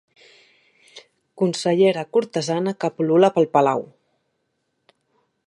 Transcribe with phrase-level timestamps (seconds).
[1.41, 3.87] Consellera cortesana que pul·lula pel palau.